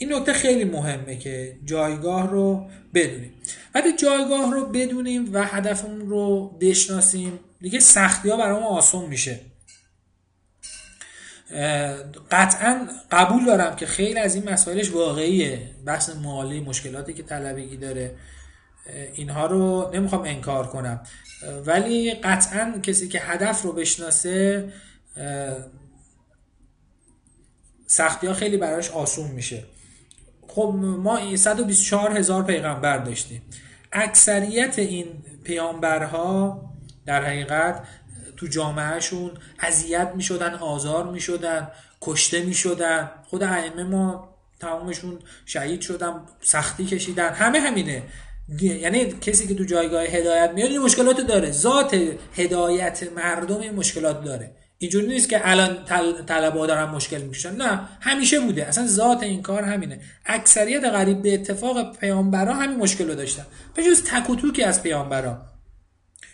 این 0.01 0.13
نکته 0.13 0.33
خیلی 0.33 0.65
مهمه 0.65 1.17
که 1.17 1.59
جایگاه 1.65 2.31
رو 2.31 2.71
بدونیم. 2.95 3.33
وقتی 3.75 3.93
جایگاه 3.93 4.53
رو 4.53 4.67
بدونیم 4.67 5.35
و 5.35 5.45
هدفمون 5.45 6.01
رو 6.01 6.49
بشناسیم 6.61 7.41
دیگه 7.61 7.79
سختی 7.79 8.31
ها 8.31 8.37
برای 8.37 8.61
ما 8.61 8.67
آسون 8.67 9.07
میشه. 9.07 9.41
قطعا 12.31 12.89
قبول 13.11 13.45
دارم 13.45 13.77
که 13.77 13.87
خیلی 13.87 14.19
از 14.19 14.35
این 14.35 14.49
مسائلش 14.49 14.91
واقعیه. 14.91 15.71
بحث 15.87 16.11
مالی 16.11 16.61
مشکلاتی 16.61 17.15
که 17.15 17.23
طلبگی 17.23 17.77
داره 17.77 18.15
اینها 19.15 19.47
رو 19.47 19.91
نمی‌خوام 19.95 20.23
انکار 20.23 20.67
کنم. 20.67 21.01
ولی 21.67 22.15
قطعا 22.15 22.81
کسی 22.83 23.09
که 23.09 23.21
هدف 23.21 23.63
رو 23.63 23.73
بشناسه 23.73 24.73
سختی 27.87 28.27
ها 28.27 28.35
خیلی 28.35 28.57
براش 28.57 28.91
آسون 28.91 29.31
میشه. 29.31 29.65
خب 30.55 30.75
ما 30.83 31.37
124 31.37 32.19
هزار 32.19 32.43
پیغمبر 32.43 32.99
داشتیم. 32.99 33.43
اکثریت 33.93 34.79
این 34.79 35.07
پیامبرها 35.45 36.61
در 37.07 37.25
حقیقت 37.25 37.83
تو 38.37 38.47
جامعهشون 38.47 39.31
اذیت 39.61 40.13
می‌شدن 40.15 40.55
آزار 40.55 41.11
می‌شدن 41.11 41.69
کشته 42.01 42.43
می‌شدن. 42.43 43.11
خود 43.29 43.43
ائمه 43.43 43.85
ما 43.85 44.29
تمامشون 44.61 45.19
شهید 45.47 45.81
شدن 45.81 46.13
سختی 46.43 46.87
کشیدن. 46.87 47.33
همه 47.33 47.61
همینه. 47.61 48.03
یعنی 48.61 49.05
کسی 49.05 49.49
که 49.49 49.55
تو 49.55 49.65
جایگاه 49.65 50.03
هدایت 50.03 50.51
میاد 50.55 50.71
این 50.71 50.83
مشکلات 50.83 51.21
داره. 51.21 51.51
ذات 51.51 52.01
هدایت 52.37 53.13
مردم 53.17 53.61
این 53.61 53.75
مشکلات 53.75 54.25
داره. 54.25 54.51
اینجوری 54.83 55.07
نیست 55.07 55.29
که 55.29 55.41
الان 55.51 55.85
طلبا 56.27 56.67
دارن 56.67 56.85
مشکل 56.85 57.23
میشن 57.23 57.57
نه 57.57 57.81
همیشه 58.01 58.41
بوده. 58.41 58.67
اصلا 58.67 58.87
ذات 58.87 59.23
این 59.23 59.43
کار 59.43 59.63
همینه. 59.63 60.01
اکثریت 60.27 60.85
غریب 60.85 61.23
به 61.23 61.35
اتفاق 61.35 61.97
پیامبرا 61.97 62.55
همین 62.55 62.77
مشکل 62.77 63.09
رو 63.09 63.15
داشتن. 63.15 63.47
به 63.75 63.83
جز 63.83 64.03
تک 64.05 64.31
و 64.31 64.63
از 64.67 64.83
پیامبرا. 64.83 65.43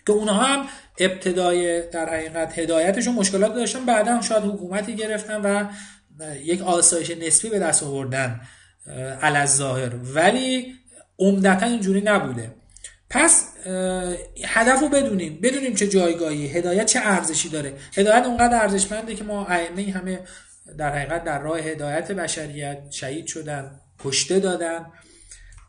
که 0.06 0.12
اونها 0.12 0.44
هم 0.44 0.66
ابتدای 0.98 1.90
در 1.90 2.08
حقیقت 2.08 2.58
هدایتشون 2.58 3.14
مشکلات 3.14 3.54
داشتن. 3.54 3.84
بعدا 3.84 4.20
شاید 4.20 4.44
حکومتی 4.44 4.96
گرفتن 4.96 5.40
و 5.40 5.64
یک 6.44 6.62
آسایش 6.62 7.10
نسبی 7.10 7.48
به 7.48 7.58
دست 7.58 7.82
آوردن 7.82 8.40
علاز 9.22 9.56
ظاهر 9.56 9.92
ولی 10.14 10.74
عمدتا 11.18 11.66
اینجوری 11.66 12.00
نبوده. 12.00 12.54
پس 13.10 13.56
هدف 14.44 14.80
رو 14.80 14.88
بدونیم. 14.88 15.40
بدونیم 15.42 15.74
چه 15.74 15.88
جایگاهی 15.88 16.46
هدایت 16.46 16.86
چه 16.86 17.00
ارزشی 17.02 17.48
داره. 17.48 17.76
هدایت 17.96 18.26
اونقدر 18.26 18.62
ارزشمنده 18.62 19.14
که 19.14 19.24
ما 19.24 19.46
ائمه 19.46 19.92
همه 19.92 20.20
در 20.78 20.96
حقیقت 20.96 21.24
در 21.24 21.42
راه 21.42 21.58
هدایت 21.58 22.12
بشریت 22.12 22.78
شهید 22.90 23.26
شدن 23.26 23.80
کشته 24.04 24.40
دادن 24.40 24.86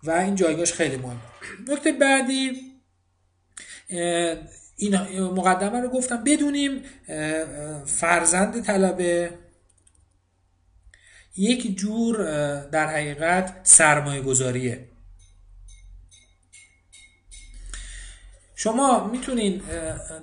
و 0.04 0.12
این 0.12 0.36
جایگاهش 0.36 0.74
خیلی 0.74 0.98
مهم 0.98 1.22
نکته 1.68 1.92
بعدی 1.92 2.52
این 4.76 4.96
مقدمه 5.22 5.82
رو 5.82 5.90
گفتم. 5.90 6.24
بدونیم 6.24 6.84
فرزند 7.86 8.64
طلبه 8.64 9.32
یک 11.38 11.78
جور 11.78 12.18
در 12.70 12.88
حقیقت 12.88 13.60
سرمایه 13.64 14.22
گذاریه 14.22 14.90
شما 18.60 19.08
می‌تونین 19.08 19.62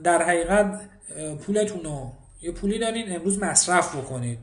در 0.04 0.22
حقیقت 0.22 0.80
پولتون 1.46 1.84
رو 1.84 2.12
یه 2.42 2.52
پولی 2.52 2.78
دارین 2.78 3.16
امروز 3.16 3.38
مصرف 3.38 3.96
بکنید 3.96 4.38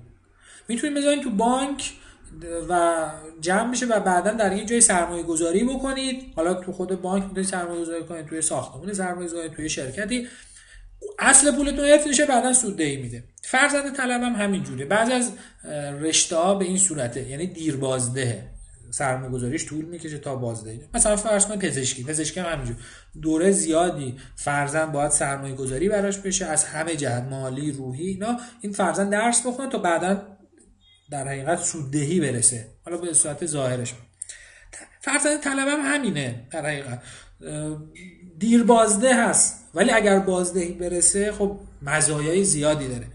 می‌تونین 0.68 0.96
بذارین 0.98 1.24
تو 1.24 1.30
بانک 1.30 1.94
و 2.70 3.02
جمع 3.42 3.70
میشه 3.70 3.86
و 3.86 4.00
بعدا 4.00 4.32
در 4.32 4.58
یه 4.58 4.66
جای 4.66 4.82
سرمایه 4.82 5.24
گذاری 5.24 5.64
بکنید. 5.64 6.34
حالا 6.36 6.54
تو 6.54 6.72
خود 6.72 7.02
بانک 7.02 7.24
می‌تونید 7.24 7.46
سرمایه 7.46 7.82
گذاری 7.82 8.04
کنید 8.04 8.26
توی 8.26 8.42
ساختمون 8.42 8.94
سرمایه 8.94 9.28
گذاری 9.28 9.50
توی 9.50 9.70
شرکتی. 9.70 10.28
اصل 11.20 11.56
پولتون 11.56 11.86
حفظ 11.86 12.08
میشه 12.08 12.26
بعدا 12.26 12.54
سوددهی 12.54 12.98
میده. 12.98 13.24
فرزند 13.42 13.96
طلب 13.96 14.22
هم 14.22 14.36
همین 14.36 14.64
جوره 14.64 14.86
بعضی 14.86 15.12
از 15.12 15.32
رشته 16.02 16.36
ها 16.36 16.56
به 16.56 16.66
این 16.66 16.78
صورته 16.78 17.30
یعنی 17.30 17.48
دیر 17.48 17.78
بازده 17.78 18.44
سرمایه 18.92 19.32
گذاریش 19.32 19.66
طول 19.66 19.86
می‌کشه 19.86 20.18
تا 20.18 20.36
بازدهی. 20.36 20.80
مثلا 20.94 21.16
فرض 21.16 21.46
کنید 21.46 21.60
پزشکی. 21.60 22.04
پزشکی 22.04 22.40
هم 22.40 22.54
همینجور. 22.54 22.76
دوره 23.22 23.52
زیادی 23.52 24.18
فرزند 24.36 24.92
باید 24.92 25.12
سرمایه 25.12 25.56
گذاری 25.56 25.90
براش 25.90 26.18
بشه. 26.18 26.46
از 26.46 26.64
همه 26.64 26.96
جهت 26.96 27.24
مالی 27.24 27.72
روحی 27.72 28.08
اینا. 28.08 28.40
این 28.62 28.74
فرزند 28.74 29.12
درس 29.12 29.48
بخونه 29.48 29.70
تا 29.70 29.78
بعدا 29.78 30.22
در 31.12 31.28
حقیقت 31.28 31.64
سوددهی 31.64 32.20
برسه. 32.20 32.68
حالا 32.86 32.98
به 32.98 33.14
صورت 33.14 33.46
ظاهرش. 33.46 33.94
فرزند 35.02 35.40
طلب 35.40 35.68
هم 35.68 35.80
همینه 35.84 36.48
در 36.52 36.66
حقیقت. 36.66 37.02
دیر 38.40 38.64
بازده 38.64 39.16
هست. 39.16 39.58
ولی 39.74 39.92
اگر 39.92 40.20
بازدهی 40.20 40.72
برسه 40.72 41.32
خب 41.32 41.60
مزایای 41.82 42.44
زیادی 42.44 42.88
داره. 42.88 43.08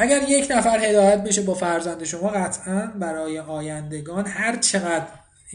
اگر 0.00 0.22
یک 0.28 0.50
نفر 0.50 0.78
هدایت 0.78 1.24
بشه 1.24 1.42
با 1.42 1.54
فرزند 1.54 2.04
شما 2.04 2.28
قطعا 2.28 2.92
برای 2.98 3.38
آیندگان 3.38 4.26
هر 4.26 4.56
چقدر 4.56 5.06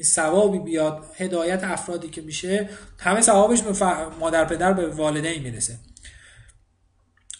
ثوابی 0.03 0.59
بیاد 0.59 1.05
هدایت 1.17 1.63
افرادی 1.63 2.09
که 2.09 2.21
میشه 2.21 2.69
همه 2.99 3.21
ثوابش 3.21 3.61
به 3.61 3.85
مادر 4.19 4.45
پدر 4.45 4.73
به 4.73 4.87
والدین 4.87 5.43
می‌رسه. 5.43 5.73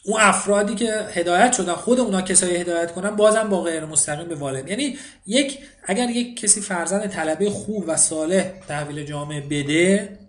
اون 0.05 0.21
افرادی 0.21 0.75
که 0.75 1.07
هدایت 1.13 1.53
شدن 1.53 1.73
خود 1.73 1.99
اونا 1.99 2.21
کسایی 2.21 2.55
هدایت 2.55 2.91
کنن 2.91 3.15
بازم 3.15 3.49
با 3.49 3.61
غیر 3.61 3.85
مستقیم 3.85 4.27
به 4.27 4.35
والد. 4.35 4.69
یعنی 4.69 4.97
یک 5.25 5.59
اگر 5.83 6.09
یک 6.09 6.39
کسی 6.39 6.61
فرزند 6.61 7.07
طلبه 7.07 7.49
خوب 7.49 7.83
و 7.87 7.97
صالح 7.97 8.43
تحویل 8.67 9.03
جامعه 9.03 9.41
بده 9.41 10.19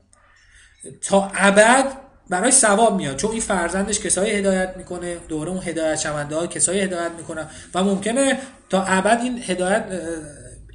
تا 1.00 1.30
ابد 1.34 2.05
برای 2.30 2.50
ثواب 2.50 2.96
میاد. 2.96 3.16
چون 3.16 3.30
این 3.30 3.40
فرزندش 3.40 4.00
کسایی 4.00 4.32
هدایت 4.32 4.74
می‌کنه 4.76 5.16
دوره 5.28 5.50
اون 5.50 5.62
هدایت 5.62 5.96
شونده 5.96 6.36
ها 6.36 6.46
کسایی 6.46 6.80
هدایت 6.80 7.10
می‌کنه 7.16 7.46
و 7.74 7.84
ممکنه 7.84 8.38
تا 8.70 8.82
ابد 8.82 9.20
این 9.22 9.42
هدایت 9.46 9.84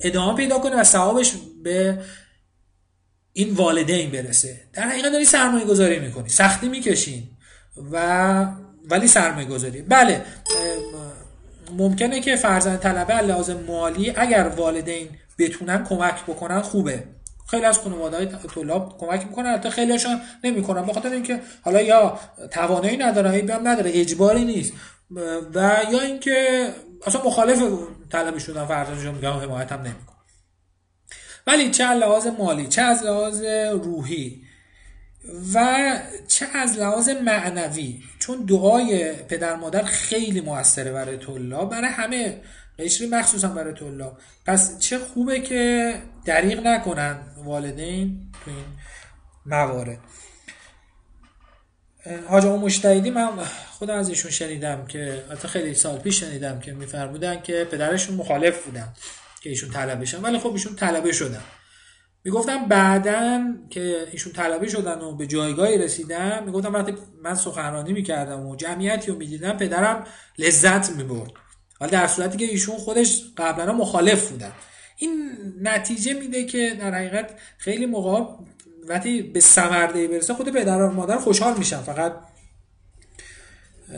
ادامه 0.02 0.38
پیدا 0.38 0.60
کنه 0.60 0.76
و 0.76 0.84
ثوابش 0.84 1.34
به 1.64 1.98
این 3.34 3.54
والدین 3.54 4.12
برسه. 4.12 4.62
در 4.74 4.84
حقیقت 4.84 5.12
داری 5.12 5.26
سرمایه 5.26 5.66
گذاری 5.66 6.00
می‌کنی. 6.00 6.30
سختی 6.30 6.70
می‌کشین 6.70 7.30
و 7.92 8.46
ولی 8.90 9.08
سرمایه 9.08 9.48
گذاری 9.48 9.82
بله 9.82 10.22
ممکنه 11.78 12.22
که 12.22 12.36
فرزند 12.36 12.80
طلبه 12.80 13.14
لحاظ 13.22 13.50
مالی 13.50 14.14
اگر 14.16 14.48
والدین 14.48 15.10
بتونن 15.40 15.84
کمک 15.84 16.24
بکنن 16.24 16.62
خوبه. 16.62 17.04
خیلی 17.52 17.66
از 17.66 17.80
خانواده 17.80 18.18
های 18.18 18.26
طلاب 18.26 18.98
کمک 19.00 19.26
می‌کنن. 19.28 19.54
حتی 19.54 19.70
خیلیشان 19.70 20.22
نمی‌کنن 20.44 20.86
بخاطر 20.86 21.10
اینکه 21.10 21.42
حالا 21.62 21.82
یا 21.82 22.20
توانایی 22.52 22.98
نداره 22.98 23.42
بیام 23.42 23.68
نداره 23.68 23.92
اجباری 23.94 24.46
نیست. 24.46 24.74
و 25.54 25.78
یا 25.92 26.02
اینکه 26.02 26.68
اصلا 27.06 27.22
مخالف 27.26 27.64
طلبی 28.12 28.40
شدن 28.40 28.66
فرزندشون 28.66 29.16
میگم 29.16 29.32
حمایت 29.32 29.72
هم 29.72 29.80
نمیکن 29.80 30.16
ولی 31.48 31.70
چه 31.72 31.84
از 31.84 32.00
لحاظ 32.00 32.28
مالی 32.28 32.68
چه 32.68 32.82
از 32.82 33.04
لحاظ 33.04 33.42
روحی 33.84 34.42
و 35.54 36.00
چه 36.28 36.46
از 36.54 36.78
لحاظ 36.78 37.10
معنوی 37.10 38.00
چون 38.20 38.46
دعای 38.46 39.14
پدر 39.14 39.56
مادر 39.56 39.84
خیلی 39.84 40.42
موثره 40.42 40.92
برای 40.92 41.18
طلاب 41.18 41.70
برای 41.70 41.90
همه 41.90 42.42
قشری 42.82 43.08
مخصوصا 43.08 43.48
برای 43.48 43.74
طلاب. 43.74 44.18
پس 44.46 44.80
چه 44.80 45.00
خوبه 45.00 45.40
که 45.40 45.94
دریغ 46.26 46.60
نکنن 46.60 47.20
والدین 47.46 48.32
تو 48.46 48.52
این 48.52 48.66
موارد. 49.46 50.00
حاج 52.28 52.46
مشتهدی 52.46 53.10
من 53.10 53.30
خودم 53.72 53.96
از 53.96 54.10
ایشون 54.10 54.32
شنیدم 54.32 54.86
که 54.86 55.24
حتی 55.32 55.48
خیلی 55.48 55.74
سال 55.74 56.00
پیش 56.00 56.20
شنیدم 56.20 56.60
که 56.60 56.74
میفرمودن 56.74 57.42
که 57.42 57.68
پدرشون 57.72 58.16
مخالف 58.16 58.66
بودن 58.66 58.94
که 59.42 59.50
ایشون 59.50 59.70
طلبه 59.70 60.06
شدن 60.06 60.22
ولی 60.22 60.40
خب 60.40 60.52
ایشون 60.52 60.76
طلبه 60.76 61.12
شدن. 61.12 61.42
می‌گفتم 62.24 62.66
بعدا 62.66 63.44
که 63.70 64.08
ایشون 64.12 64.34
طلبه 64.34 64.70
شدن 64.70 65.02
و 65.02 65.16
به 65.16 65.28
جایگاهی 65.28 65.78
رسیدن 65.78 66.44
می‌گفتم 66.44 66.74
وقتی 66.74 66.94
من 67.24 67.36
سخنرانی 67.36 67.94
می‌کردم 67.94 68.46
و 68.46 68.56
جمعیتی 68.56 69.12
رو 69.12 69.18
می‌دیدم 69.18 69.58
پدرم 69.58 70.06
لذت 70.38 70.90
می‌برد. 70.90 71.32
ولی 71.82 71.92
در 71.92 72.08
صورتی 72.08 72.38
که 72.38 72.46
ایشون 72.46 72.78
خودش 72.78 73.24
قبلا 73.38 73.74
مخالف 73.74 74.30
بودن 74.30 74.52
این 74.98 75.32
نتیجه 75.62 76.14
میده 76.14 76.46
که 76.46 76.78
در 76.80 76.96
حقیقت 76.96 77.30
خیلی 77.58 77.86
موقع 77.86 78.24
وقتی 78.88 79.22
به 79.22 79.40
سمرده 79.40 80.08
برسه 80.08 80.34
خود 80.34 80.50
پدر 80.50 80.82
و 80.82 80.92
مادر 80.92 81.18
خوشحال 81.18 81.58
میشن. 81.58 81.82
فقط 81.82 82.14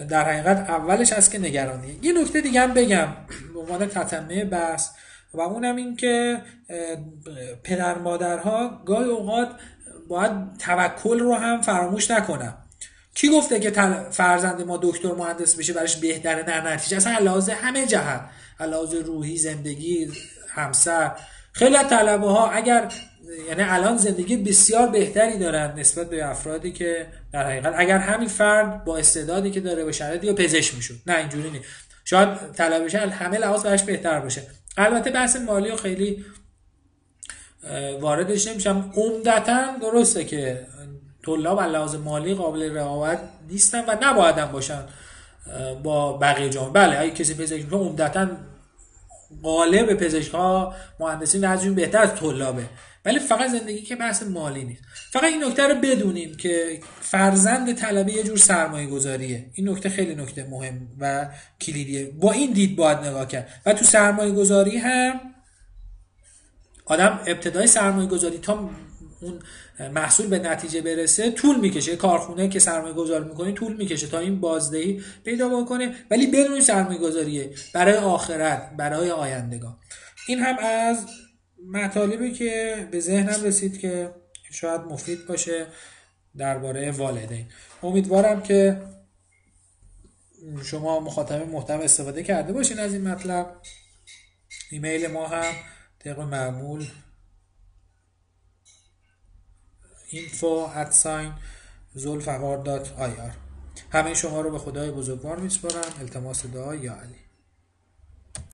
در 0.10 0.24
حقیقت 0.24 0.70
اولش 0.70 1.13
هست 1.13 1.32
که 1.32 1.40
نگرانی. 1.40 2.00
یه 2.02 2.22
نکته 2.22 2.42
دیگه 2.42 2.62
هم 2.62 2.74
بگم 2.74 3.08
به 3.54 3.60
عنوان 3.60 3.88
تتمه 3.88 4.46
بس 4.46 4.92
و 5.34 5.42
اونم 5.42 5.75
این 5.75 5.96
که 5.96 6.42
پدر 7.63 7.98
مادرها 7.98 8.82
گاهی 8.86 9.10
اوقات 9.10 9.50
باید 10.08 10.58
توکل 10.60 11.20
رو 11.20 11.36
هم 11.36 11.62
فراموش 11.62 12.12
نکنن. 12.12 12.62
کی 13.15 13.29
گفته 13.29 13.60
که 13.60 13.72
فرزند 14.12 14.62
ما 14.62 14.79
دکتر 14.84 15.12
مهندس 15.12 15.55
بشه 15.55 15.74
برش 15.74 15.96
بهتره؟ 15.96 16.43
در 16.43 16.74
نتیجه 16.74 16.98
اصلا 16.98 17.17
لحاظ 17.17 17.50
همه 17.50 17.86
جهت 17.86 18.22
لحاظ 18.60 18.93
روحی 18.93 19.38
زندگی 19.38 20.12
همسر 20.50 21.12
خیلی 21.51 21.75
از 21.75 21.89
طلبه 21.89 22.27
ها 22.27 22.50
اگر 22.50 22.91
یعنی 23.48 23.62
الان 23.63 23.98
زندگی 23.98 24.38
بسیار 24.38 24.88
بهتری 24.88 25.39
دارن 25.39 25.79
نسبت 25.79 26.10
به 26.10 26.25
افرادی 26.25 26.72
که 26.72 27.08
در 27.34 27.46
حقیقت 27.46 27.74
اگر 27.77 27.98
همین 27.98 28.27
فرد 28.27 28.84
با 28.84 28.98
استعدادی 28.98 29.51
که 29.51 29.60
داره 29.60 29.86
به 29.86 29.91
شرایطی 29.91 30.27
یا 30.27 30.34
پزشک 30.34 30.75
می‌شد. 30.75 30.96
نه 31.08 31.17
اینجوری 31.17 31.51
نیست. 31.51 31.65
شاید 32.05 32.51
طلبه 32.51 33.00
همه 33.00 33.38
لحاظ 33.38 33.63
برش 33.63 33.84
بهتر 33.84 34.20
باشه. 34.20 34.41
البته 34.77 35.12
بحث 35.12 35.36
مالی 35.36 35.72
و 35.72 35.75
خیلی 35.75 36.25
واردش 38.00 38.48
نمیشم. 38.48 38.93
عمدتا 38.96 39.77
درسته 39.82 40.25
که 40.25 40.67
طلاب 41.25 41.62
لحاظ 41.62 41.96
مالی 41.96 42.34
قابل 42.34 42.77
رقابت 42.77 43.20
نیستن 43.50 43.86
و 43.88 43.96
نباید 44.01 44.51
باشن 44.51 44.84
با 45.84 46.18
بقیه 46.18 46.50
جامعه 46.50 46.72
بله 46.72 47.00
اگه 47.00 47.12
کسی 47.12 47.34
پزشک 47.34 47.63
میشه 47.63 47.75
عمدتا 47.75 48.27
غالب 49.44 49.94
پزشک 49.94 50.34
ها 50.34 50.75
مهندسین 51.00 51.46
از 51.46 51.75
بهتر 51.75 52.01
از 52.01 52.15
طلابه. 52.15 52.65
ولی 53.06 53.20
فقط 53.20 53.50
زندگی 53.50 53.82
که 53.82 53.96
بحث 53.96 54.24
مالی 54.24 54.63
نیست. 54.63 54.82
فقط 55.12 55.24
این 55.24 55.44
نکته 55.44 55.68
رو 55.68 55.75
بدونیم 55.75 56.36
که 56.36 56.80
فرزند 57.01 57.74
طلبه 57.74 58.12
یه 58.13 58.24
جور 58.24 58.38
سرمایه 58.38 58.88
گذاریه 58.88 59.50
این 59.53 59.70
نکته 59.70 59.89
خیلی 59.89 60.15
نکته 60.15 60.48
مهم 60.50 60.88
و 61.00 61.30
کلیدیه. 61.62 62.06
با 62.06 62.32
این 62.32 62.53
دید 62.53 62.75
باید 62.75 62.98
نگاه 62.98 63.27
کرد. 63.27 63.50
و 63.65 63.74
تو 63.74 63.86
سرمایه 63.86 64.32
گذاری 64.32 64.77
هم 64.77 65.19
آدم 66.86 67.19
ابتدای 67.28 67.67
سرمایه 67.67 68.08
گذاری 68.08 68.38
تا 68.38 68.69
اون 69.24 69.40
محصول 69.90 70.28
به 70.28 70.40
نتیجه 70.40 70.82
برسه 70.82 71.32
طول 71.32 71.60
می‌کشه. 71.60 71.96
کارخونه 71.96 72.50
که 72.50 72.60
سرمایه 72.60 72.94
گذاری 72.94 73.26
می‌کنه 73.26 73.52
طول 73.52 73.78
می‌کشه 73.78 74.08
تا 74.08 74.20
این 74.20 74.40
بازدهی 74.40 75.04
پیدا 75.26 75.62
بکنه. 75.62 75.96
ولی 76.12 76.28
بدون 76.28 76.62
سرمایه 76.62 77.00
گذاریه 77.00 77.54
برای 77.74 77.96
آخرت 77.96 78.72
برای 78.78 79.12
آیندگان. 79.12 79.78
این 80.28 80.40
هم 80.40 80.58
از 80.58 81.06
مطالبی 81.68 82.32
که 82.32 82.88
به 82.92 83.00
ذهنم 83.00 83.44
رسید 83.44 83.80
که 83.80 84.12
شاید 84.52 84.82
مفید 84.82 85.26
باشه 85.28 85.66
درباره 86.38 86.92
والدین. 86.92 87.46
امیدوارم 87.84 88.42
که 88.42 88.82
شما 90.64 91.00
مخاطب 91.00 91.50
محتم 91.50 91.80
استفاده 91.80 92.24
کرده 92.24 92.54
باشین 92.54 92.80
از 92.80 92.94
این 92.94 93.08
مطلب. 93.08 93.56
ایمیل 94.72 95.08
ما 95.08 95.28
هم 95.28 95.54
طبق 96.00 96.20
معمول 96.20 96.86
info 100.13 100.69
sign 101.04 101.32
همه 103.91 104.13
شما 104.13 104.41
رو 104.41 104.52
به 104.52 104.60
خدای 104.60 104.91
بزرگوار 104.91 105.38
میسپارم. 105.38 105.93
التماس 105.99 106.45
دعا 106.45 106.76
یا 106.76 106.93
علی. 106.93 107.23